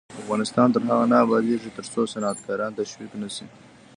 افغانستان 0.23 0.67
تر 0.73 0.81
هغو 0.89 1.05
نه 1.11 1.17
ابادیږي، 1.25 1.69
ترڅو 1.77 2.01
صنعتکاران 2.13 2.71
تشویق 2.79 3.11
نشي. 3.21 3.45